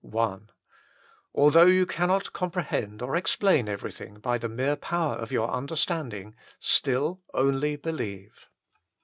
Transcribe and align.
I 0.17 0.37
Although 1.35 1.67
you 1.67 1.85
cannot 1.85 2.33
comprehend 2.33 3.03
or 3.03 3.15
explain 3.15 3.69
everything 3.69 4.15
by 4.15 4.39
the 4.39 4.49
mere 4.49 4.75
power 4.75 5.13
of 5.13 5.31
your 5.31 5.51
understand 5.51 6.11
ing, 6.15 6.33
still:" 6.59 7.21
only 7.35 7.75
believe." 7.75 8.47